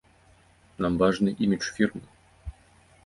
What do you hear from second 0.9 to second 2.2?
важны імідж фірмы.